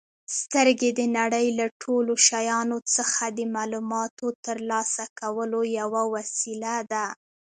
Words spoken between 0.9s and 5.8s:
د نړۍ له ټولو شیانو څخه د معلوماتو ترلاسه کولو